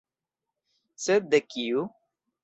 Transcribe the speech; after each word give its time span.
Sed 1.03 1.29
de 1.33 1.39
kiu? 1.49 1.79